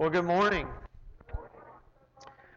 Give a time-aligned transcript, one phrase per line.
[0.00, 0.66] Well, good morning.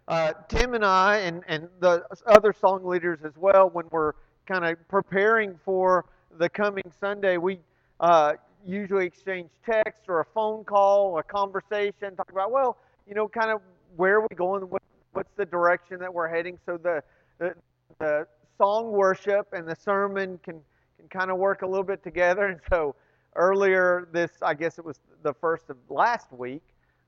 [0.08, 4.14] Uh, Tim and I, and, and the other song leaders as well, when we're
[4.46, 6.06] kind of preparing for
[6.38, 7.60] the coming Sunday, we
[8.00, 8.36] uh,
[8.66, 13.52] usually exchange text or a phone call, a conversation, talk about, well, you know, kind
[13.52, 13.60] of
[13.98, 14.82] where are we going, what,
[15.12, 16.58] what's the direction that we're heading.
[16.66, 17.04] So the,
[17.40, 17.56] the,
[18.00, 18.26] the
[18.58, 20.62] song worship and the sermon can,
[20.98, 22.46] can kind of work a little bit together.
[22.52, 22.96] And so
[23.36, 26.64] earlier this, I guess it was the first of last week,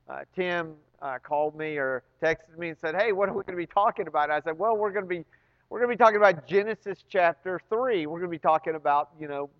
[0.08, 3.56] uh, Tim uh, called me or texted me and said, "Hey, what are we going
[3.56, 5.24] to be talking about?" I said, "Well, we're going to be
[5.68, 8.06] we're going to be talking about Genesis chapter three.
[8.06, 9.50] We're going to be talking about you know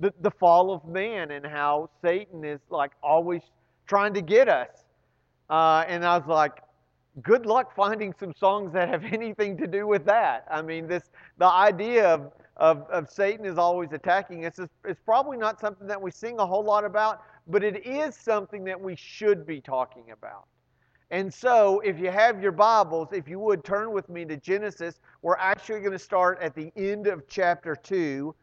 [0.00, 3.42] the the fall of man and how Satan is like always
[3.86, 4.84] trying to get us."
[5.48, 6.62] Uh, and I was like,
[7.22, 11.10] "Good luck finding some songs that have anything to do with that." I mean, this
[11.38, 16.00] the idea of of, of Satan is always attacking us is probably not something that
[16.00, 20.10] we sing a whole lot about but it is something that we should be talking
[20.12, 20.46] about.
[21.10, 24.98] And so, if you have your Bibles, if you would turn with me to Genesis,
[25.20, 28.34] we're actually going to start at the end of chapter 2.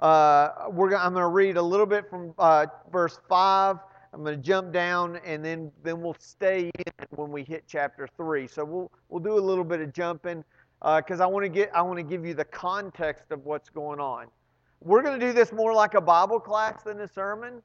[0.00, 3.78] Uh, we're I'm going to read a little bit from uh, verse 5.
[4.12, 8.06] I'm going to jump down, and then, then we'll stay in when we hit chapter
[8.18, 8.46] 3.
[8.48, 10.44] So, we'll, we'll do a little bit of jumping
[10.80, 13.70] because uh, I want to get I want to give you the context of what's
[13.70, 14.26] going on.
[14.82, 17.62] We're going to do this more like a Bible class than a sermon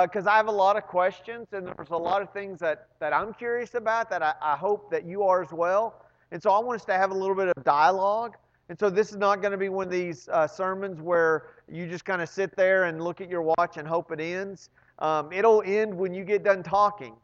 [0.00, 2.88] because uh, I have a lot of questions and there's a lot of things that,
[2.98, 6.02] that I'm curious about that I, I hope that you are as well.
[6.30, 8.36] And so I want us to have a little bit of dialogue.
[8.70, 11.86] And so this is not going to be one of these uh, sermons where you
[11.86, 14.70] just kind of sit there and look at your watch and hope it ends.
[14.98, 17.14] Um, it'll end when you get done talking.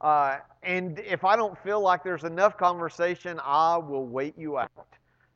[0.00, 4.70] Uh, and if I don't feel like there's enough conversation, I will wait you out.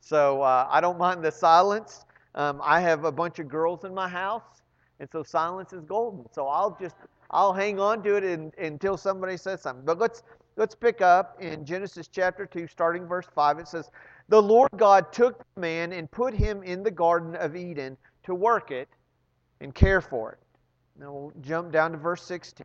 [0.00, 2.06] So uh, I don't mind the silence.
[2.34, 4.62] Um, I have a bunch of girls in my house,
[5.00, 6.26] and so silence is golden.
[6.32, 6.96] So I'll just
[7.30, 9.84] I'll hang on to it in, until somebody says something.
[9.84, 10.22] But let's
[10.56, 13.58] let's pick up in Genesis chapter 2 starting verse 5.
[13.58, 13.90] It says,
[14.28, 18.34] "The Lord God took the man and put him in the garden of Eden to
[18.34, 18.88] work it
[19.60, 20.38] and care for it."
[20.98, 22.64] Now we'll jump down to verse 16.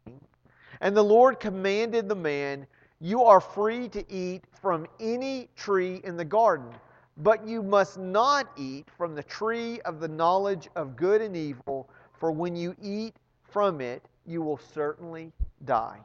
[0.82, 2.66] And the Lord commanded the man,
[3.00, 6.74] "You are free to eat from any tree in the garden,
[7.18, 11.90] but you must not eat from the tree of the knowledge of good and evil."
[12.24, 15.34] For when you eat from it, you will certainly
[15.66, 16.00] die.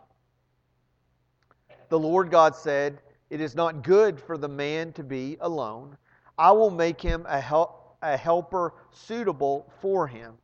[1.90, 5.96] The Lord God said, It is not good for the man to be alone.
[6.36, 10.34] I will make him a, help, a helper suitable for him.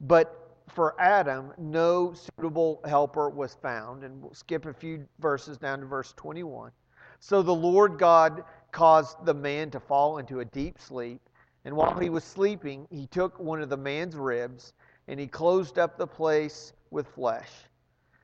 [0.00, 4.02] But for Adam, no suitable helper was found.
[4.02, 6.72] And we'll skip a few verses down to verse 21.
[7.20, 8.42] So the Lord God
[8.72, 11.20] caused the man to fall into a deep sleep.
[11.64, 14.72] And while he was sleeping, he took one of the man's ribs
[15.10, 17.50] and he closed up the place with flesh.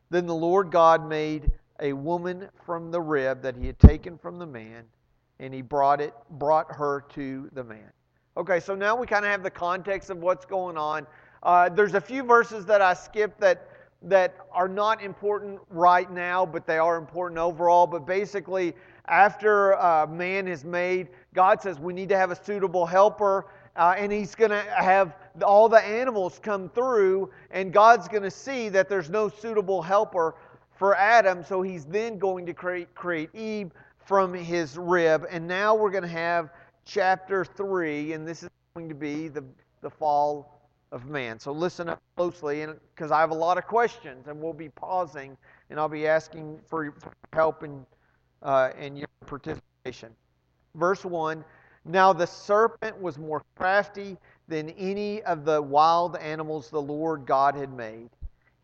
[0.09, 4.39] Then the Lord God made a woman from the rib that he had taken from
[4.39, 4.85] the man,
[5.41, 7.91] and he brought it brought her to the man.
[8.37, 11.09] Okay, so now we kind of have the context of what's going on.
[11.43, 13.69] Uh, there's a few verses that I skipped that
[14.03, 17.89] that are not important right now, but they are important overall.
[17.89, 18.75] But basically,
[19.09, 23.47] after uh, man is made, God says we need to have a suitable helper,
[23.77, 28.31] uh, and He's going to have all the animals come through, and God's going to
[28.31, 30.35] see that there's no suitable helper
[30.79, 33.71] for Adam, so He's then going to create, create Eve
[34.07, 35.27] from his rib.
[35.31, 36.51] And now we're going to have
[36.85, 39.45] chapter 3, and this is going to be the,
[39.83, 40.61] the fall
[40.93, 41.39] of man.
[41.41, 42.65] So listen up closely,
[42.95, 45.37] because I have a lot of questions, and we'll be pausing,
[45.71, 46.95] and I'll be asking for,
[47.33, 47.85] help and,
[48.43, 50.13] uh, and your participation.
[50.77, 51.45] Verse 1
[51.89, 54.17] Now the serpent was more crafty
[54.49, 58.11] than any of the wild animals the Lord God had made.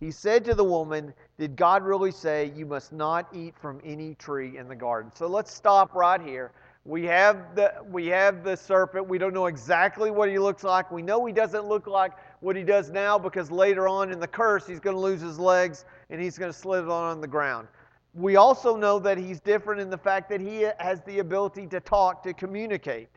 [0.00, 4.16] He said to the woman, Did God really say you must not eat from any
[4.16, 5.12] tree in the garden?
[5.14, 6.50] So let's stop right here.
[6.84, 9.06] We have the we have the serpent.
[9.06, 10.90] We don't know exactly what he looks like.
[10.90, 14.26] We know he doesn't look like what he does now because later on in the
[14.26, 17.68] curse he's going to lose his legs and he's going to slip on the ground.
[18.14, 21.80] We also know that he's different in the fact that he has the ability to
[21.80, 23.08] talk, to communicate,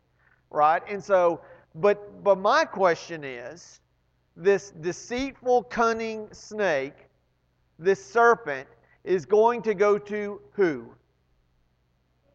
[0.50, 0.82] right?
[0.90, 1.42] And so
[1.76, 3.82] but, but my question is
[4.38, 6.94] this deceitful, cunning snake,
[7.78, 8.68] this serpent,
[9.04, 10.90] is going to go to who?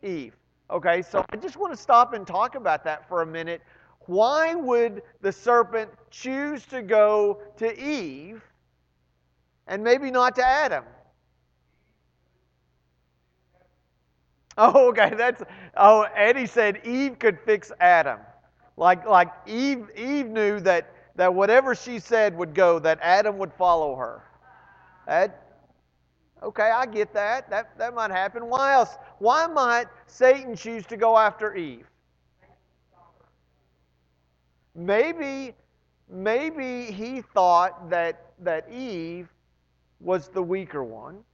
[0.03, 0.37] Eve.
[0.71, 3.61] Okay, so I just want to stop and talk about that for a minute.
[4.01, 8.43] Why would the serpent choose to go to Eve
[9.67, 10.85] and maybe not to Adam?
[14.62, 15.43] Oh, okay, that's
[15.77, 18.21] oh, Eddie said Eve could fix Adam.
[18.77, 23.55] Like, like Eve, Eve knew that, that whatever she said would go, that Adam would
[23.55, 24.23] follow her.
[25.07, 25.47] That,
[26.43, 27.51] Okay, I get that.
[27.51, 28.49] That that might happen.
[28.49, 28.97] Why else?
[29.19, 31.87] Why might Satan choose to go after Eve?
[34.75, 35.55] Maybe
[36.09, 39.29] maybe he thought that that Eve
[40.01, 41.25] was the weaker one.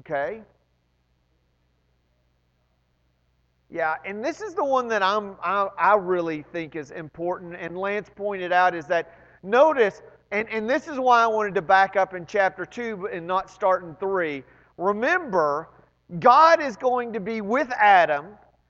[0.00, 0.42] Okay?
[3.72, 7.78] Yeah, and this is the one that I'm I, I really think is important and
[7.78, 11.96] Lance pointed out is that notice and, and this is why I wanted to back
[11.96, 14.42] up in chapter 2 and not start in 3.
[14.76, 15.70] Remember,
[16.20, 18.26] God is going to be with Adam.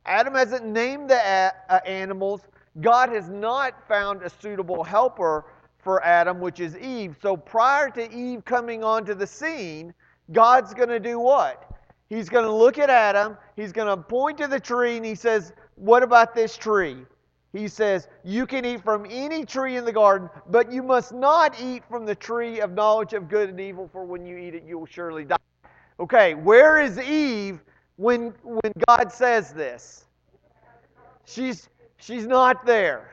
[0.06, 2.42] Adam hasn't named the a- uh, animals.
[2.80, 5.46] God has not found a suitable helper
[5.78, 7.16] for Adam, which is Eve.
[7.20, 9.94] So prior to Eve coming onto the scene,
[10.30, 11.71] God's going to do what?
[12.12, 15.14] He's going to look at Adam, he's going to point to the tree, and he
[15.14, 17.06] says, What about this tree?
[17.54, 21.58] he says, You can eat from any tree in the garden, but you must not
[21.58, 24.62] eat from the tree of knowledge of good and evil, for when you eat it,
[24.66, 25.38] you will surely die.
[26.00, 27.60] Okay, where is Eve
[27.96, 30.04] when, when God says this?
[31.24, 33.08] She's, she's not there.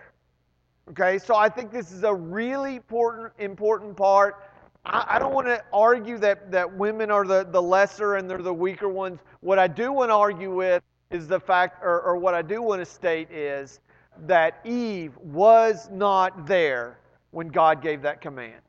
[0.90, 4.49] Okay, so I think this is a really important, important part.
[4.86, 8.40] I, I don't want to argue that, that women are the, the lesser and they're
[8.40, 9.20] the weaker ones.
[9.42, 12.62] What I do want to argue with is the fact, or, or what I do
[12.62, 13.80] want to state is
[14.26, 17.00] that Eve was not there
[17.32, 18.62] when God gave that command.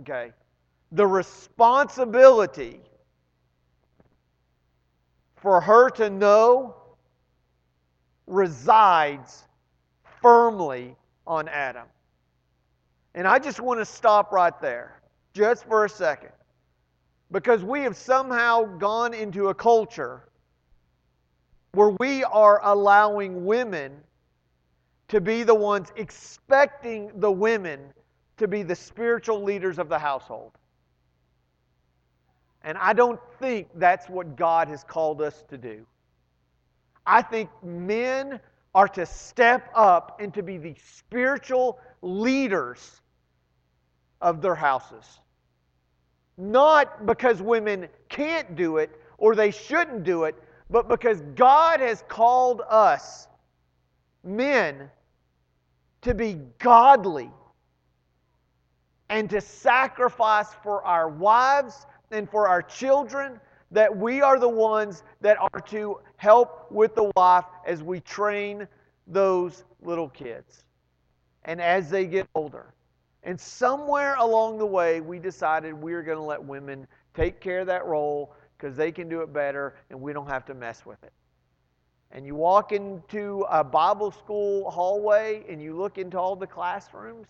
[0.00, 0.32] Okay?
[0.92, 2.80] The responsibility
[5.36, 6.74] for her to know
[8.26, 9.44] resides
[10.20, 10.96] firmly
[11.26, 11.86] on Adam.
[13.14, 15.00] And I just want to stop right there,
[15.34, 16.30] just for a second.
[17.32, 20.28] Because we have somehow gone into a culture
[21.72, 23.92] where we are allowing women
[25.08, 27.80] to be the ones expecting the women
[28.36, 30.52] to be the spiritual leaders of the household.
[32.62, 35.86] And I don't think that's what God has called us to do.
[37.06, 38.40] I think men
[38.74, 43.00] are to step up and to be the spiritual leaders
[44.20, 45.20] of their houses.
[46.36, 50.36] Not because women can't do it or they shouldn't do it,
[50.70, 53.26] but because God has called us,
[54.22, 54.90] men,
[56.02, 57.30] to be godly
[59.08, 63.40] and to sacrifice for our wives and for our children,
[63.70, 68.66] that we are the ones that are to help with the wife as we train
[69.06, 70.64] those little kids
[71.44, 72.74] and as they get older.
[73.22, 77.60] And somewhere along the way, we decided we are going to let women take care
[77.60, 80.84] of that role because they can do it better and we don't have to mess
[80.84, 81.12] with it.
[82.12, 87.28] And you walk into a Bible school hallway and you look into all the classrooms,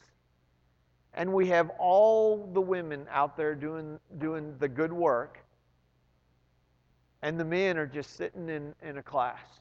[1.14, 5.44] and we have all the women out there doing, doing the good work,
[7.22, 9.60] and the men are just sitting in, in a class.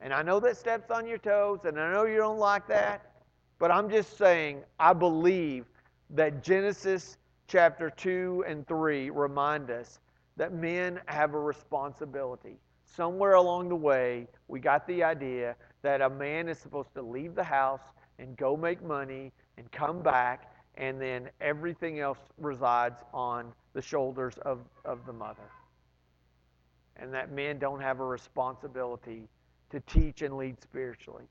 [0.00, 3.12] And I know that steps on your toes, and I know you don't like that,
[3.58, 5.64] but I'm just saying, I believe
[6.10, 7.16] that Genesis
[7.48, 10.00] chapter 2 and 3 remind us
[10.36, 12.58] that men have a responsibility.
[12.84, 17.34] Somewhere along the way, we got the idea that a man is supposed to leave
[17.34, 17.82] the house
[18.18, 24.34] and go make money and come back, and then everything else resides on the shoulders
[24.42, 25.50] of, of the mother.
[26.96, 29.28] And that men don't have a responsibility
[29.70, 31.24] to teach and lead spiritually.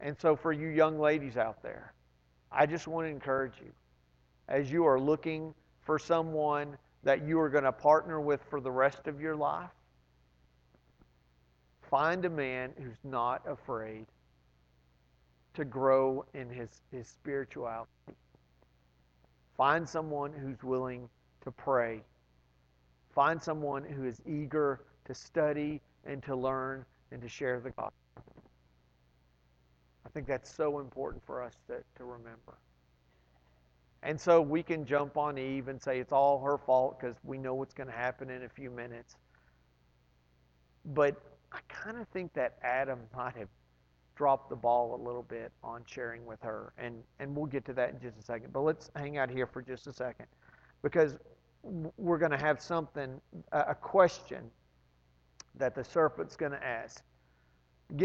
[0.00, 1.92] And so, for you young ladies out there,
[2.50, 3.72] I just want to encourage you
[4.48, 8.70] as you are looking for someone that you are going to partner with for the
[8.70, 9.70] rest of your life,
[11.90, 14.06] find a man who's not afraid
[15.54, 17.90] to grow in his, his spirituality.
[19.56, 21.08] Find someone who's willing
[21.42, 22.02] to pray.
[23.18, 27.92] Find someone who is eager to study and to learn and to share the gospel.
[30.06, 32.58] I think that's so important for us to, to remember.
[34.04, 37.38] And so we can jump on Eve and say it's all her fault because we
[37.38, 39.16] know what's going to happen in a few minutes.
[40.84, 41.20] But
[41.50, 43.48] I kind of think that Adam might have
[44.14, 46.72] dropped the ball a little bit on sharing with her.
[46.78, 48.52] And, and we'll get to that in just a second.
[48.52, 50.26] But let's hang out here for just a second
[50.82, 51.16] because
[51.62, 53.20] we're going to have something,
[53.52, 54.50] a question
[55.56, 57.02] that the serpent's going to ask.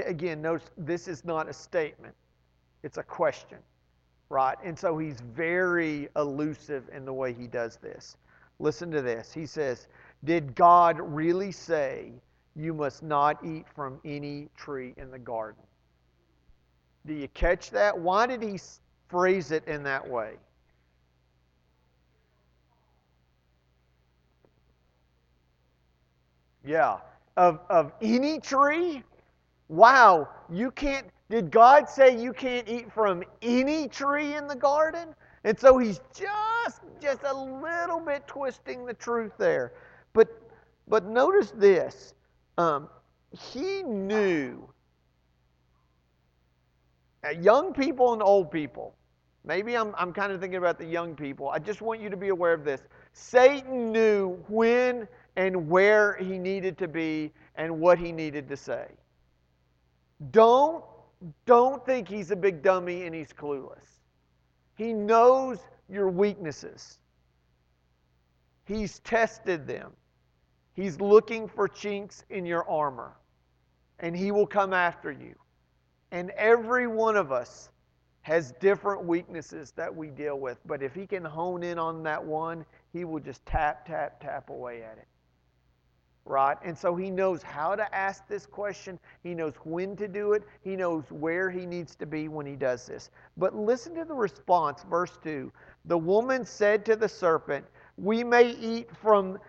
[0.06, 2.16] Again, notice this is not a statement,
[2.84, 3.60] it's a question
[4.34, 4.58] right?
[4.64, 8.18] And so he's very elusive in the way he does this.
[8.60, 9.32] Listen to this.
[9.32, 9.88] He says,
[10.24, 12.12] Did God really say
[12.56, 15.62] you must not eat from any tree in the garden?
[17.06, 17.98] Do you catch that?
[17.98, 18.60] Why did he
[19.08, 20.34] phrase it in that way?
[26.64, 26.98] Yeah.
[27.36, 29.04] Of, of any tree?
[29.70, 35.16] Wow, you can't, did God say you can't eat from any tree in the garden?
[35.44, 39.74] And so he's just, just a little bit twisting the truth there.
[40.14, 40.28] But,
[40.88, 42.14] but notice this.
[42.58, 42.88] Um,
[43.52, 44.70] he knew,
[47.26, 48.94] uh, young people and old people,
[49.44, 51.50] maybe I'm, I'm kind of thinking about the young people.
[51.50, 52.84] I just want you to be aware of this.
[53.14, 58.88] Satan knew when and where he needed to be and what he needed to say.
[60.32, 60.84] Don't,
[61.46, 64.00] don't think he's a big dummy and he's clueless.
[64.76, 65.60] He knows
[65.90, 67.00] your weaknesses.
[68.66, 69.92] He's tested them.
[70.74, 73.14] He's looking for chinks in your armor,
[74.00, 75.36] and he will come after you.
[76.12, 77.70] And every one of us
[78.22, 82.24] has different weaknesses that we deal with, but if he can hone in on that
[82.24, 85.08] one, he will just tap, tap, tap away at it
[86.26, 86.58] right?
[86.64, 89.00] And so he knows how to ask this question.
[89.24, 90.44] He knows when to do it.
[90.62, 93.10] He knows where he needs to be when he does this.
[93.38, 95.52] But listen to the response, verse 2.
[95.86, 97.66] The woman said to the serpent,
[97.98, 99.40] "We may eat from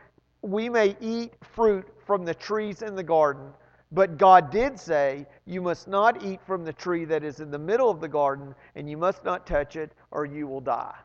[0.43, 3.51] we may eat fruit from the trees in the garden,
[3.93, 7.59] but God did say, you must not eat from the tree that is in the
[7.59, 10.97] middle of the garden, and you must not touch it or you will die."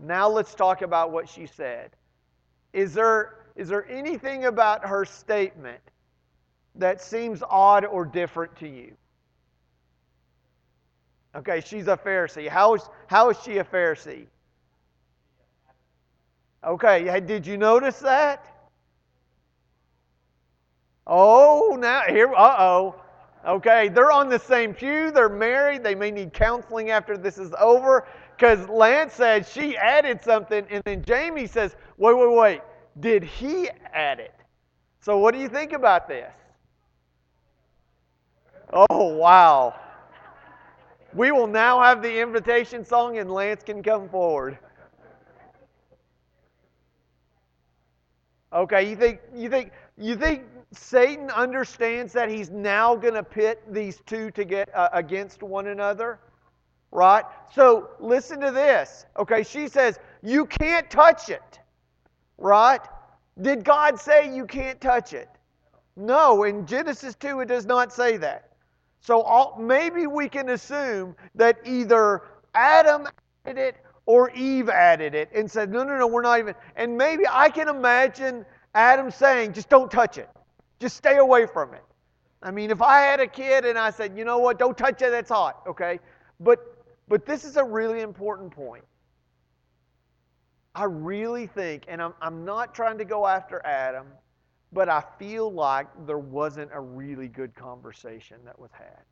[0.00, 1.90] Now let's talk about what she said.
[2.72, 5.80] Is there is there anything about her statement
[6.76, 8.92] that seems odd or different to you?
[11.34, 12.48] Okay, she's a Pharisee.
[12.48, 14.26] How is, how is she a Pharisee?
[16.62, 18.46] Okay, did you notice that?
[21.04, 22.94] Oh, now here, uh oh.
[23.44, 27.52] Okay, they're on the same pew, they're married, they may need counseling after this is
[27.58, 28.06] over.
[28.36, 32.60] Because Lance said she added something, and then Jamie says, wait, wait, wait
[33.00, 34.34] did he add it?
[35.00, 36.32] So, what do you think about this?
[38.72, 39.74] Oh, wow.
[41.14, 44.58] We will now have the invitation song, and Lance can come forward.
[48.52, 53.62] Okay, you think you think you think Satan understands that he's now going to pit
[53.70, 56.18] these two to get uh, against one another,
[56.90, 57.24] right?
[57.54, 59.06] So listen to this.
[59.18, 61.58] Okay, she says you can't touch it.
[62.38, 62.80] Right?
[63.40, 65.28] Did God say you can't touch it?
[65.96, 68.52] No, in Genesis 2, it does not say that.
[69.00, 72.22] So all, maybe we can assume that either
[72.54, 73.06] Adam
[73.44, 73.76] added it
[74.06, 76.54] or Eve added it and said, no, no, no, we're not even.
[76.76, 80.28] And maybe I can imagine Adam saying, just don't touch it,
[80.78, 81.82] just stay away from it.
[82.42, 85.02] I mean, if I had a kid and I said, you know what, don't touch
[85.02, 85.98] it, that's hot, okay?
[86.38, 86.58] But,
[87.08, 88.84] but this is a really important point.
[90.78, 94.06] I really think, and I'm, I'm not trying to go after Adam,
[94.72, 99.02] but I feel like there wasn't a really good conversation that was had.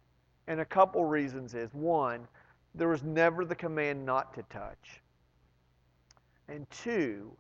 [0.46, 2.28] And a couple reasons is one,
[2.76, 5.02] there was never the command not to touch.
[6.46, 7.32] And two,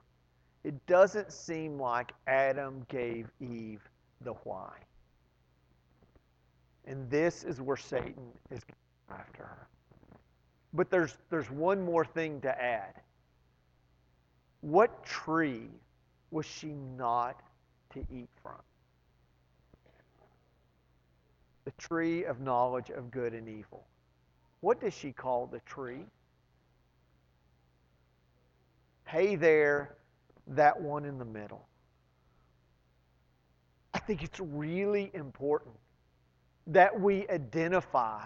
[0.64, 3.88] it doesn't seem like Adam gave Eve
[4.22, 4.72] the why.
[6.84, 8.62] And this is where Satan is
[9.08, 9.68] after her.
[10.72, 13.02] But there's, there's one more thing to add.
[14.66, 15.70] What tree
[16.32, 17.40] was she not
[17.90, 18.60] to eat from?
[21.64, 23.86] The tree of knowledge of good and evil.
[24.62, 26.04] What does she call the tree?
[29.04, 29.94] Hey there,
[30.48, 31.64] that one in the middle.
[33.94, 35.76] I think it's really important
[36.66, 38.24] that we identify,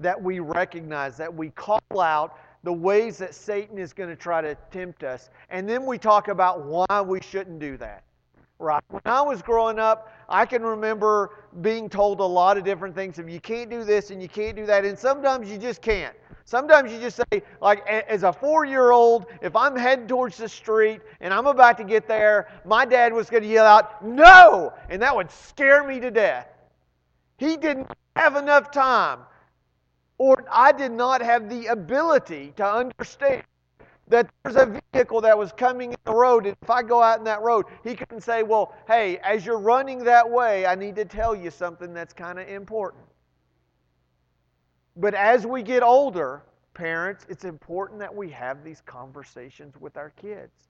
[0.00, 4.40] that we recognize, that we call out the ways that Satan is going to try
[4.40, 5.30] to tempt us.
[5.50, 8.02] And then we talk about why we shouldn't do that.
[8.58, 8.82] Right?
[8.88, 13.20] When I was growing up, I can remember being told a lot of different things
[13.20, 14.84] of you can't do this and you can't do that.
[14.84, 16.14] And sometimes you just can't.
[16.44, 20.48] Sometimes you just say, like, as a four year old, if I'm heading towards the
[20.48, 24.72] street and I'm about to get there, my dad was going to yell out, No!
[24.88, 26.48] And that would scare me to death.
[27.36, 29.20] He didn't have enough time
[30.18, 33.44] or I did not have the ability to understand
[34.08, 37.18] that there's a vehicle that was coming in the road, and if I go out
[37.18, 40.96] in that road, he couldn't say, Well, hey, as you're running that way, I need
[40.96, 43.04] to tell you something that's kind of important.
[44.96, 46.42] But as we get older,
[46.74, 50.68] parents, it's important that we have these conversations with our kids.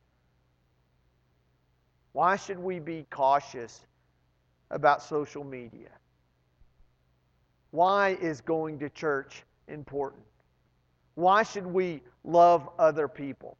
[2.12, 3.86] Why should we be cautious
[4.70, 5.90] about social media?
[7.70, 10.22] Why is going to church important?
[11.14, 13.56] Why should we love other people?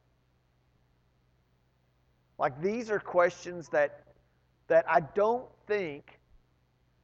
[2.37, 4.05] Like these are questions that
[4.67, 6.19] that I don't think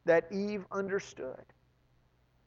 [0.05, 1.43] that Eve understood.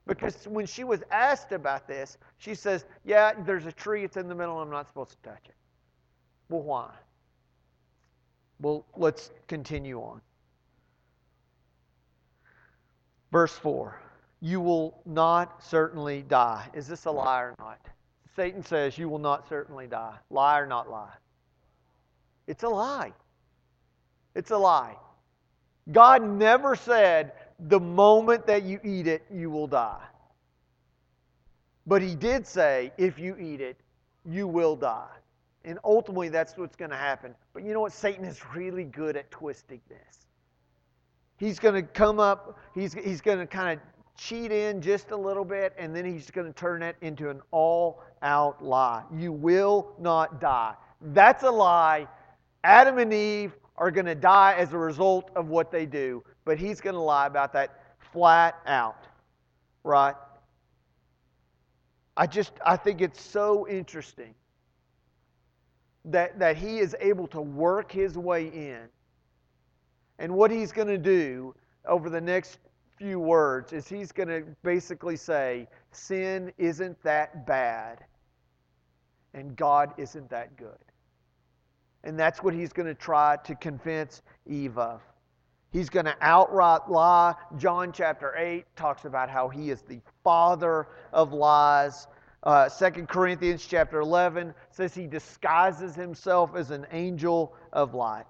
[0.07, 4.29] Because when she was asked about this, she says, Yeah, there's a tree, it's in
[4.29, 5.55] the middle, I'm not supposed to touch it.
[6.49, 6.91] Well, why?
[8.61, 10.23] Well, let's continue on.
[13.31, 14.01] Verse 4
[14.41, 16.69] You will not certainly die.
[16.73, 17.79] Is this a lie or not?
[18.37, 20.17] Satan says, You will not certainly die.
[20.31, 21.15] Lie or not lie?
[22.47, 23.13] It's a lie.
[24.35, 24.95] It's a lie.
[25.91, 30.05] God never said, The moment that you eat it, you will die.
[31.87, 33.81] But He did say, If you eat it,
[34.25, 35.09] you will die.
[35.65, 37.35] And ultimately, that's what's going to happen.
[37.53, 37.93] But you know what?
[37.93, 40.27] Satan is really good at twisting this.
[41.39, 45.17] He's going to come up, he's, he's going to kind of cheat in just a
[45.17, 49.05] little bit, and then he's going to turn it into an all out lie.
[49.17, 50.75] You will not die.
[51.01, 52.07] That's a lie.
[52.65, 56.59] Adam and Eve are going to die as a result of what they do, but
[56.59, 57.81] he's going to lie about that
[58.13, 59.05] flat out.
[59.85, 60.17] Right?
[62.17, 64.35] I just I think it's so interesting
[66.07, 68.81] that, that he is able to work his way in.
[70.19, 71.55] And what he's going to do
[71.87, 72.59] over the next
[72.99, 78.05] few words is he's going to basically say, Sin isn't that bad,
[79.35, 80.79] and God isn't that good.
[82.05, 85.01] And that's what he's going to try to convince Eve of.
[85.71, 87.35] He's going to outright lie.
[87.57, 92.07] John chapter 8 talks about how he is the father of lies.
[92.43, 98.25] Uh, 2 Corinthians chapter 11 says he disguises himself as an angel of light.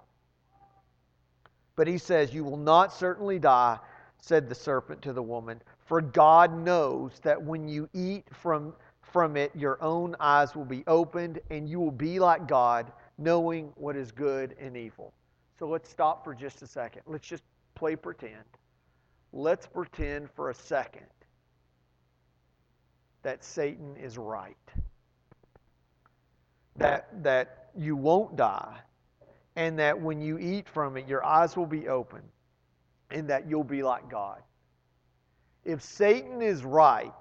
[1.76, 3.78] But he says, You will not certainly die,
[4.20, 9.37] said the serpent to the woman, for God knows that when you eat from, from
[9.37, 13.96] it, your own eyes will be opened, and you will be like God, knowing what
[13.96, 15.12] is good and evil.
[15.58, 17.02] So let's stop for just a second.
[17.06, 17.42] Let's just
[17.75, 18.44] play pretend.
[19.33, 21.07] Let's pretend for a second
[23.22, 24.57] that Satan is right.
[26.76, 28.76] That, that you won't die,
[29.57, 32.22] and that when you eat from it, your eyes will be open,
[33.11, 34.42] and that you'll be like God.
[35.64, 37.12] If Satan is right,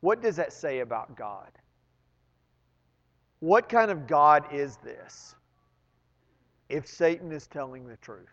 [0.00, 1.50] what does that say about God?
[3.40, 5.34] What kind of God is this
[6.68, 8.28] if Satan is telling the truth?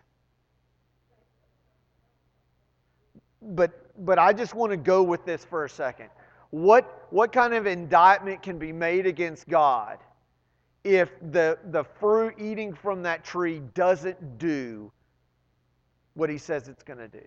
[3.41, 3.71] But,
[4.05, 6.09] but I just want to go with this for a second.
[6.51, 9.99] What, what kind of indictment can be made against God
[10.83, 14.91] if the, the fruit eating from that tree doesn't do
[16.13, 17.21] what he says it's going to do?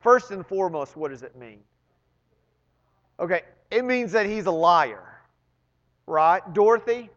[0.00, 1.60] First and foremost, what does it mean?
[3.18, 5.02] Okay, it means that he's a liar.
[6.06, 6.42] Right?
[6.52, 7.10] Dorothy?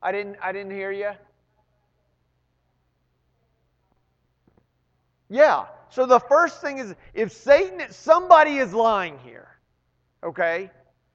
[0.00, 1.10] I didn't I didn't hear you.
[5.28, 5.66] Yeah.
[5.90, 9.48] So the first thing is if Satan somebody is lying here.
[10.24, 10.70] Okay?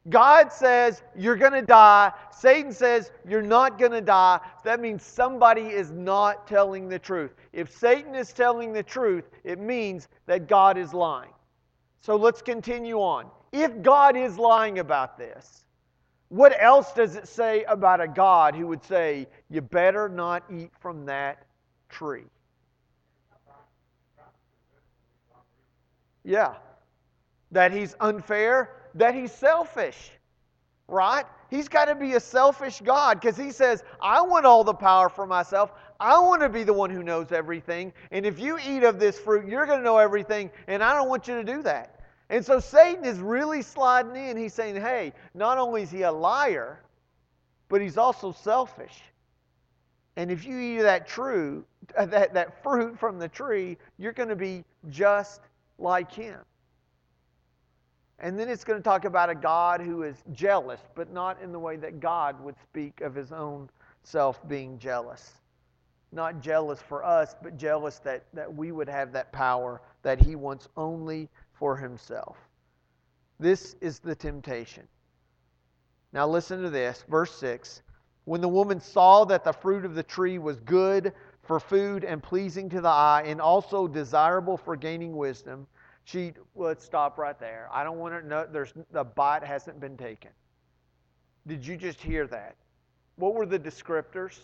[0.09, 2.11] God says you're going to die.
[2.31, 4.39] Satan says you're not going to die.
[4.63, 7.31] That means somebody is not telling the truth.
[7.51, 11.31] If Satan is telling the truth, it means that God is lying.
[12.01, 13.25] So let's continue on.
[13.51, 15.65] If God is lying about this,
[16.29, 20.71] what else does it say about a God who would say, You better not eat
[20.79, 21.45] from that
[21.89, 22.25] tree?
[26.23, 26.55] Yeah.
[27.51, 30.11] That he's unfair, that he's selfish,
[30.87, 31.25] right?
[31.49, 35.09] He's got to be a selfish God because he says, I want all the power
[35.09, 35.71] for myself.
[35.99, 37.93] I want to be the one who knows everything.
[38.11, 40.51] And if you eat of this fruit, you're going to know everything.
[40.67, 42.01] And I don't want you to do that.
[42.29, 44.35] And so Satan is really sliding in.
[44.35, 46.81] He's saying, hey, not only is he a liar,
[47.69, 49.01] but he's also selfish.
[50.17, 51.63] And if you eat that true,
[51.95, 55.41] uh, that, that fruit from the tree, you're going to be just
[55.77, 56.39] like him.
[58.19, 61.51] And then it's going to talk about a God who is jealous, but not in
[61.51, 63.69] the way that God would speak of his own
[64.03, 65.33] self being jealous.
[66.11, 70.35] Not jealous for us, but jealous that, that we would have that power that he
[70.35, 72.37] wants only for himself.
[73.39, 74.87] This is the temptation.
[76.13, 77.03] Now, listen to this.
[77.07, 77.83] Verse 6
[78.25, 82.23] When the woman saw that the fruit of the tree was good for food and
[82.23, 85.67] pleasing to the eye, and also desirable for gaining wisdom,
[86.07, 87.67] she, let's stop right there.
[87.69, 90.31] I don't want to know, there's, the bite hasn't been taken.
[91.47, 92.55] Did you just hear that?
[93.17, 94.39] What were the descriptors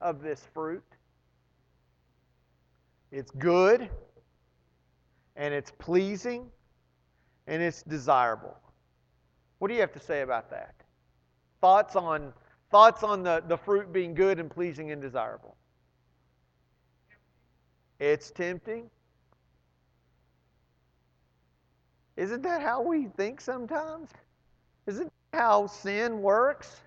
[0.00, 0.84] of this fruit?
[3.10, 3.90] It's good
[5.34, 6.46] and it's pleasing
[7.48, 8.56] and it's desirable.
[9.58, 10.76] What do you have to say about that?
[11.60, 12.32] Thoughts on
[12.70, 15.56] thoughts on the, the fruit being good and pleasing and desirable?
[17.98, 18.90] It's tempting.
[22.16, 24.10] Isn't that how we think sometimes?
[24.86, 26.80] Isn't how sin works?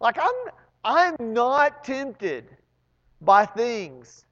[0.00, 0.52] Like I'm
[0.84, 2.48] I'm not tempted
[3.20, 4.24] by things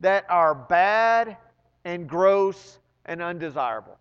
[0.00, 1.36] that are bad
[1.84, 3.98] and gross and undesirable.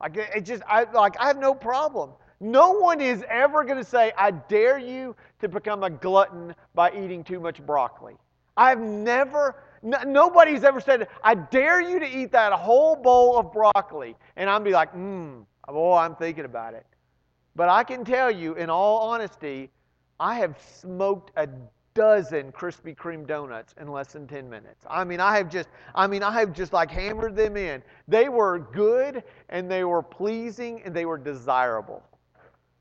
[0.00, 2.12] Like it just I like I have no problem.
[2.40, 6.90] No one is ever going to say, I dare you to become a glutton by
[6.92, 8.14] eating too much broccoli.
[8.56, 14.16] I've never, nobody's ever said, I dare you to eat that whole bowl of broccoli.
[14.36, 16.86] And I'm be like, mmm, oh, I'm thinking about it.
[17.54, 19.70] But I can tell you, in all honesty,
[20.20, 21.48] I have smoked a
[21.94, 24.84] dozen Krispy Kreme donuts in less than 10 minutes.
[24.88, 27.82] I mean, I have just, I mean, I have just like hammered them in.
[28.06, 32.02] They were good and they were pleasing and they were desirable.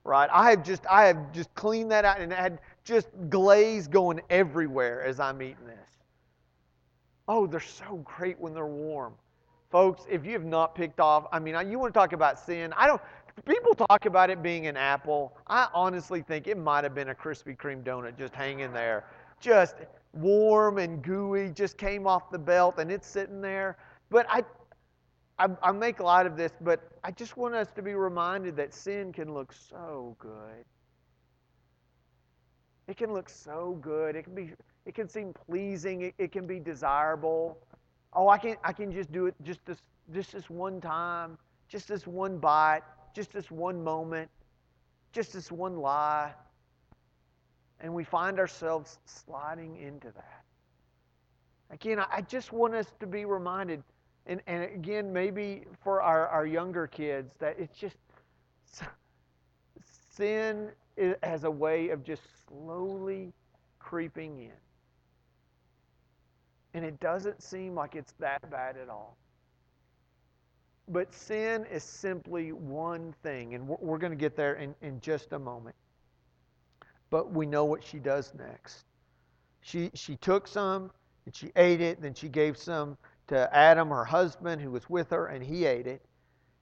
[0.04, 0.30] Right?
[0.32, 5.04] I have just, I have just cleaned that out and had just glaze going everywhere
[5.04, 5.95] as I'm eating this.
[7.28, 9.14] Oh, they're so great when they're warm.
[9.72, 12.74] Folks, if you have not picked off, I mean, you want to talk about sin.
[12.78, 13.02] I don't,
[13.44, 15.36] People talk about it being an apple.
[15.48, 19.06] I honestly think it might have been a Krispy Kreme donut just hanging there,
[19.42, 19.76] just
[20.14, 23.78] warm and gooey, just came off the belt and it's sitting there.
[24.10, 24.44] But I,
[25.38, 28.74] I, I make light of this, but I just want us to be reminded that
[28.74, 30.64] sin can look so good.
[32.88, 34.16] It can look so good.
[34.16, 34.52] It can be.
[34.86, 36.02] It can seem pleasing.
[36.02, 37.58] It, it can be desirable.
[38.14, 38.56] Oh, I can.
[38.64, 39.80] I can just do it just this.
[40.14, 41.38] Just this one time.
[41.68, 42.84] Just this one bite
[43.16, 44.30] just this one moment,
[45.14, 46.34] just this one lie.
[47.80, 50.44] And we find ourselves sliding into that.
[51.72, 53.84] Again, I just want us to be reminded,
[54.28, 57.96] and, and again, maybe for our, our younger kids, that it's just
[60.16, 60.70] sin
[61.24, 63.34] has a way of just slowly
[63.80, 64.52] creeping in.
[66.76, 69.18] And it doesn't seem like it's that bad at all.
[70.88, 75.34] But sin is simply one thing, and we're, going to get there in, in just
[75.34, 75.76] a moment.
[77.10, 78.86] But we know what she does next.
[79.62, 80.92] She, she took some
[81.26, 85.10] and she ate it, then she gave some to Adam, her husband, who was with
[85.10, 86.06] her, and he ate it.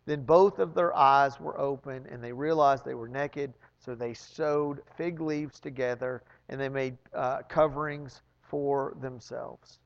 [0.06, 4.13] Then both of their eyes were open, and they realized they were naked, so they
[4.13, 9.80] sewed fig leaves together and they made uh, coverings for themselves.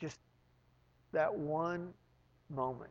[0.00, 0.18] Just
[1.12, 1.92] that one
[2.48, 2.90] moment.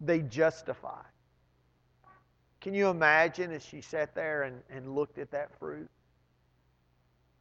[0.00, 1.02] They justify.
[2.60, 5.88] Can you imagine as she sat there and, and looked at that fruit?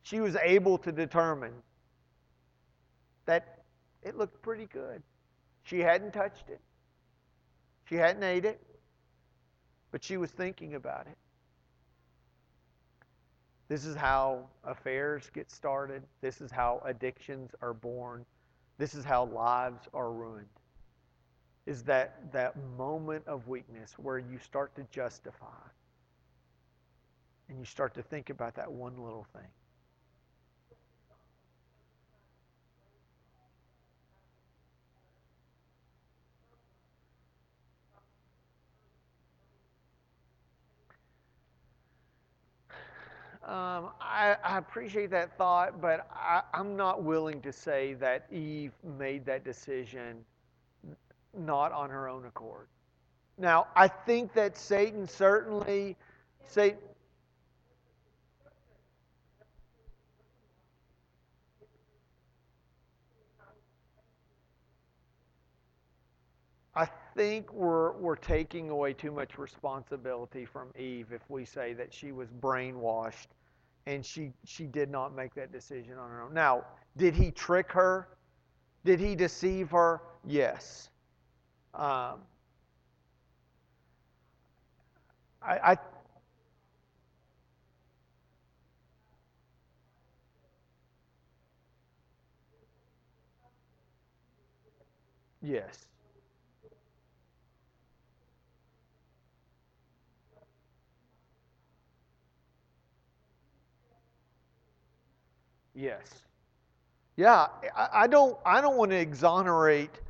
[0.01, 1.53] She was able to determine
[3.25, 3.59] that
[4.01, 5.03] it looked pretty good.
[5.63, 6.61] She hadn't touched it,
[7.85, 8.61] she hadn't ate it,
[9.91, 11.17] but she was thinking about it.
[13.69, 16.01] This is how affairs get started.
[16.21, 18.25] This is how addictions are born.
[18.79, 20.47] This is how lives are ruined.
[21.67, 25.45] Is that that moment of weakness where you start to justify
[27.47, 29.47] and you start to think about that one little thing.
[43.49, 48.73] Um, I, I, appreciate that thought, but I, I'm not willing to say that Eve
[48.99, 50.23] made that decision
[51.35, 52.67] not on her own accord.
[53.39, 55.97] Now, I think that Satan certainly,
[56.45, 56.77] Satan,
[66.75, 71.91] I think we're, we're taking away too much responsibility from Eve if we say that
[71.91, 73.25] she was brainwashed
[73.89, 76.33] and she she did not make that decision on her own.
[76.33, 76.63] Now,
[76.95, 78.07] did he trick her?
[78.85, 80.01] Did he deceive her?
[80.25, 80.89] Yes.
[81.73, 82.21] Um,
[85.41, 85.77] I, I
[95.41, 95.88] yes.
[105.79, 106.23] Yes.
[107.15, 107.47] Yeah,
[107.93, 108.37] I, don't.
[108.45, 110.01] I don't want to exonerate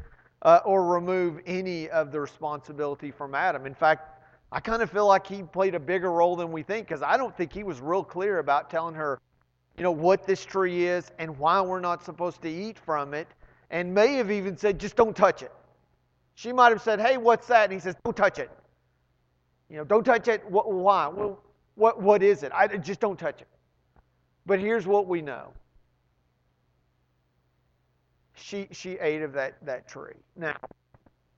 [0.41, 3.67] uh, or remove any of the responsibility from Adam.
[3.67, 6.87] In fact, I kind of feel like he played a bigger role than we think
[6.87, 9.19] because I don't think he was real clear about telling her,
[9.77, 13.27] you know, what this tree is and why we're not supposed to eat from it,
[13.69, 15.51] and may have even said, just don't touch it.
[16.33, 17.65] She might have said, hey, what's that?
[17.65, 18.49] And he says, don't touch it.
[19.69, 20.41] You know, don't touch it.
[20.49, 21.07] Why?
[21.07, 21.43] Well,
[21.75, 22.51] what, what is it?
[22.55, 23.47] I just don't touch it.
[24.49, 25.53] But here's what we know.
[28.33, 30.15] She she ate of that, that tree.
[30.35, 30.55] Now,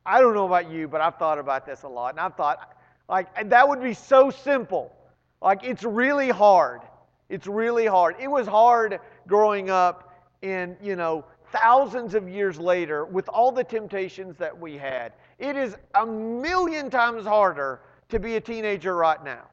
[0.05, 2.11] I don't know about you, but I've thought about this a lot.
[2.11, 2.77] And I've thought,
[3.09, 4.95] like, that would be so simple.
[5.41, 6.83] Like, it's really hard.
[7.27, 8.15] It's really hard.
[8.17, 13.65] It was hard growing up in, you know, thousands of years later with all the
[13.65, 15.11] temptations that we had.
[15.37, 19.50] It is a million times harder to be a teenager right now.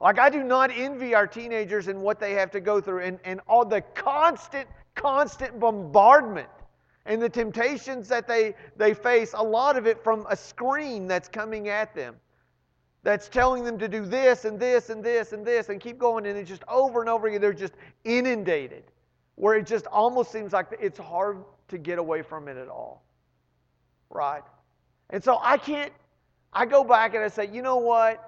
[0.00, 3.18] Like, I do not envy our teenagers and what they have to go through and,
[3.24, 6.48] and all the constant, constant bombardment
[7.04, 11.28] and the temptations that they, they face, a lot of it from a screen that's
[11.28, 12.14] coming at them.
[13.02, 16.26] That's telling them to do this and this and this and this and keep going.
[16.26, 17.40] And it's just over and over again.
[17.40, 18.84] They're just inundated
[19.36, 23.02] where it just almost seems like it's hard to get away from it at all.
[24.10, 24.42] Right?
[25.10, 25.92] And so I can't,
[26.52, 28.27] I go back and I say, you know what?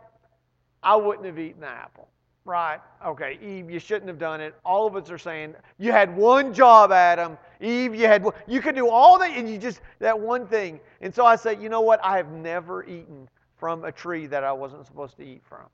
[0.83, 2.09] I wouldn't have eaten the apple.
[2.45, 2.81] Right.
[3.07, 3.39] Okay.
[3.43, 4.55] Eve, you shouldn't have done it.
[4.65, 7.37] All of us are saying you had one job, Adam.
[7.61, 10.81] Eve, you had you could do all that, and you just that one thing.
[11.03, 12.01] And so I say, you know what?
[12.03, 15.67] I have never eaten from a tree that I wasn't supposed to eat from.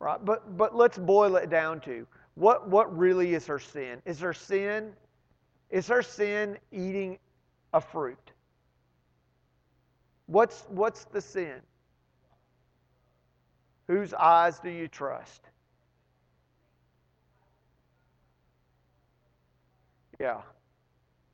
[0.00, 0.18] Right.
[0.24, 4.00] But but let's boil it down to what what really is her sin?
[4.06, 4.92] Is her sin?
[5.70, 7.18] Is her sin eating
[7.74, 8.32] a fruit?
[10.26, 11.60] What's what's the sin?
[13.88, 15.40] Whose eyes do you trust?
[20.20, 20.42] Yeah.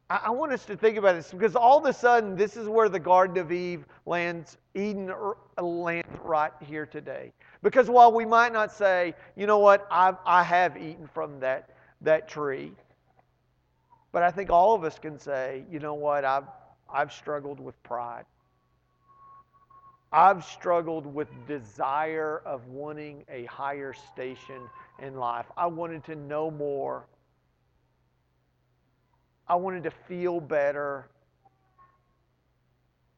[0.08, 2.68] I, I want us to think about this because all of a sudden, this is
[2.68, 5.12] where the Garden of Eve lands, Eden
[5.60, 7.32] lands right here today.
[7.62, 11.70] Because while we might not say, you know what, I've, I have eaten from that,
[12.02, 12.72] that tree,
[14.12, 16.44] but I think all of us can say, you know what, I've,
[16.92, 18.26] I've struggled with pride.
[20.14, 24.60] I've struggled with desire of wanting a higher station
[25.02, 25.46] in life.
[25.56, 27.08] I wanted to know more.
[29.48, 31.08] I wanted to feel better.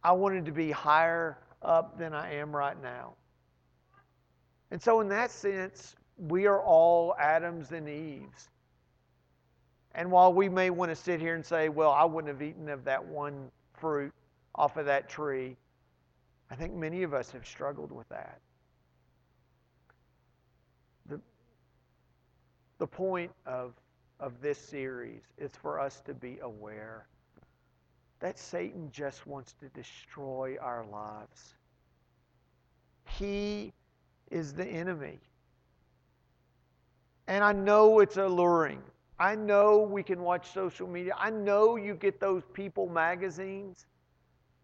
[0.03, 3.13] I wanted to be higher up than I am right now.
[4.71, 8.49] And so, in that sense, we are all Adams and Eves.
[9.95, 12.71] And while we may want to sit here and say, well, I wouldn't have eaten
[12.71, 14.15] of that one fruit
[14.55, 15.59] off of that tree,
[16.51, 18.41] I think many of us have struggled with that.
[21.07, 21.21] The,
[22.79, 23.75] the point of,
[24.21, 27.07] of this series is for us to be aware
[28.21, 31.55] that Satan just wants to destroy our lives.
[33.09, 33.73] He
[34.31, 35.19] is the enemy.
[37.27, 38.83] And I know it's alluring.
[39.19, 41.15] I know we can watch social media.
[41.19, 43.87] I know you get those People magazines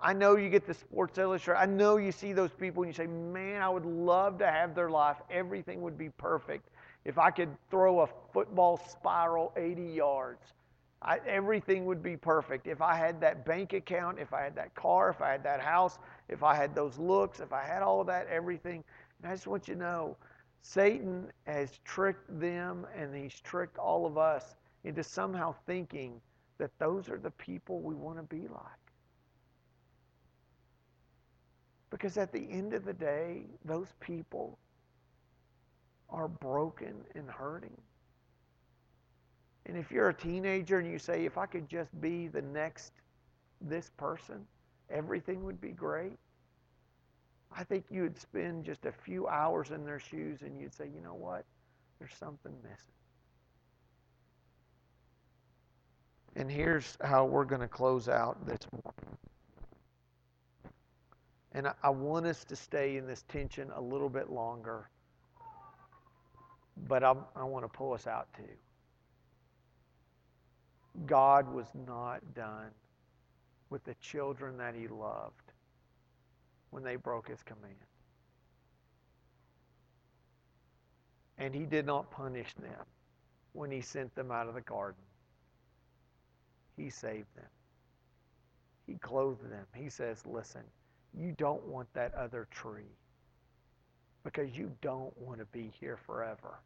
[0.03, 1.61] I know you get the Sports Illustrated.
[1.61, 4.75] I know you see those people and you say, man, I would love to have
[4.75, 5.19] their life.
[5.31, 6.69] Everything would be perfect.
[7.05, 10.55] If I could throw a football spiral 80 yards,
[11.03, 12.67] I, everything would be perfect.
[12.67, 15.61] If I had that bank account, if I had that car, if I had that
[15.61, 18.83] house, if I had those looks, if I had all of that, everything.
[19.23, 20.17] And I just want you to know
[20.63, 26.21] Satan has tricked them and he's tricked all of us into somehow thinking
[26.59, 28.82] that those are the people we want to be like.
[31.93, 34.59] Because at the end of the day, those people
[36.09, 37.77] are broken and hurting.
[39.67, 42.93] And if you're a teenager and you say, if I could just be the next
[43.61, 44.47] this person,
[44.91, 46.19] everything would be great.
[47.55, 50.87] I think you would spend just a few hours in their shoes and you'd say,
[50.87, 51.45] you know what?
[51.99, 52.95] There's something missing.
[56.37, 59.19] And here's how we're going to close out this morning.
[61.55, 64.89] And I, want us to stay in this tension a little bit longer,
[66.89, 68.43] but I, I want to pull us out too.
[71.07, 72.71] God was not done
[73.69, 75.53] with the children that he loved
[76.71, 77.75] when they broke his command.
[81.39, 82.87] And he did not punish them
[83.53, 85.03] when he sent them out of the garden.
[86.77, 87.45] He saved them.
[88.87, 89.67] He clothed them.
[89.75, 90.63] He says, listen,
[91.19, 92.97] you don't want that other tree
[94.25, 96.61] because you don't want to be here forever.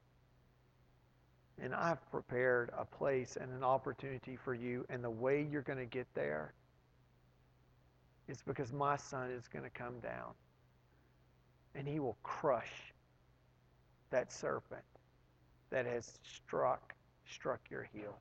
[1.61, 5.79] And I've prepared a place and an opportunity for you, and the way you're going
[5.79, 6.53] to get there
[8.29, 10.35] is because my son is going to come down
[11.75, 12.93] and he will crush
[14.11, 14.83] that serpent
[15.71, 16.95] that has struck
[17.29, 18.17] struck your heel.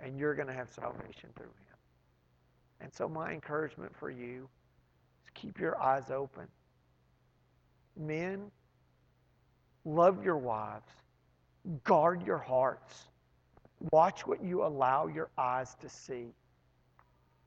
[0.00, 1.67] And you're going to have salvation through him.
[2.80, 4.48] And so, my encouragement for you
[5.24, 6.46] is keep your eyes open.
[7.96, 8.50] Men,
[9.84, 10.90] love your wives.
[11.84, 13.08] Guard your hearts.
[13.92, 16.28] Watch what you allow your eyes to see.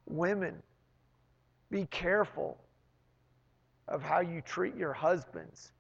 [0.08, 0.62] Women,
[1.70, 2.58] be careful
[3.88, 5.72] of how you treat your husbands,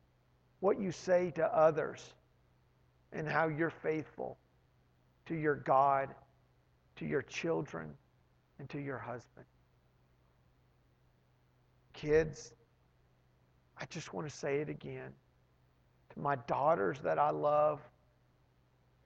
[0.59, 2.13] what you say to others,
[3.13, 4.37] and how you're faithful
[5.25, 6.09] to your God,
[6.97, 7.89] to your children,
[8.61, 9.45] and to your husband.
[11.93, 12.53] Kids,
[13.79, 15.11] I just want to say it again.
[16.13, 17.79] To my daughters that I love,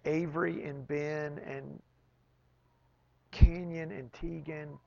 [0.03, 1.81] Avery and Ben and
[3.31, 4.77] Canyon and Tegan,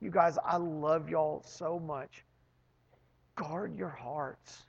[0.00, 2.24] you guys, I love y'all so much.
[3.36, 4.64] Guard your hearts.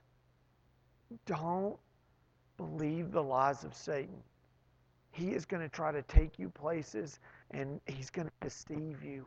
[1.26, 1.76] Don't
[2.56, 4.22] believe the lies of Satan.
[5.10, 7.18] He is going to try to take you places
[7.50, 9.26] and he's going to deceive you.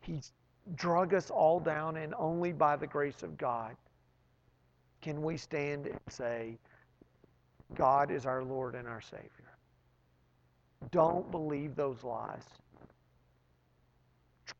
[0.00, 0.32] He's
[0.76, 3.76] drug us all down, and only by the grace of God
[5.00, 6.56] can we stand and say,
[7.74, 9.28] God is our Lord and our Savior.
[10.90, 12.44] Don't believe those lies.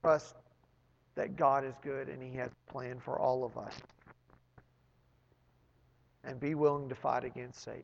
[0.03, 0.37] Trust
[1.15, 3.75] that God is good and He has a plan for all of us.
[6.25, 7.83] And be willing to fight against Satan.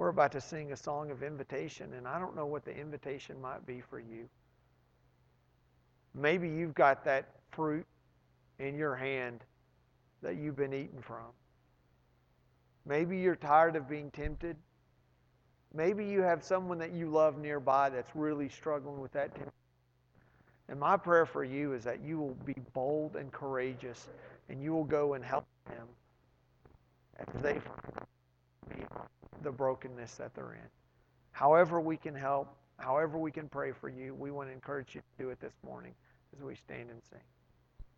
[0.00, 3.38] We're about to sing a song of invitation, and I don't know what the invitation
[3.38, 4.30] might be for you.
[6.14, 7.84] Maybe you've got that fruit
[8.58, 9.40] in your hand
[10.22, 11.26] that you've been eating from.
[12.86, 14.56] Maybe you're tired of being tempted.
[15.74, 19.52] Maybe you have someone that you love nearby that's really struggling with that temptation.
[20.70, 24.08] And my prayer for you is that you will be bold and courageous
[24.48, 25.86] and you will go and help them
[27.18, 28.06] as they find
[29.42, 30.68] the brokenness that they're in.
[31.32, 35.00] However, we can help, however, we can pray for you, we want to encourage you
[35.00, 35.94] to do it this morning
[36.36, 37.20] as we stand and sing.